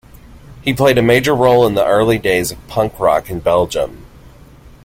[0.63, 4.03] He played a major role in the early days of punk rock in Belgium.